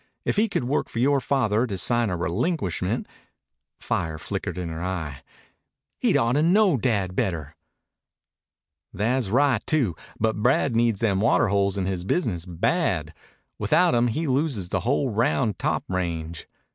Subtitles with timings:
[0.25, 3.05] "If he could work yore father to sign a relinquishment"
[3.79, 5.21] Fire flickered in her eye.
[5.99, 7.55] "He'd ought to know Dad better."
[8.91, 9.95] "Tha's right too.
[10.19, 13.13] But Brad needs them water holes in his business bad.
[13.59, 16.47] Without 'em he loses the whole Round Top range.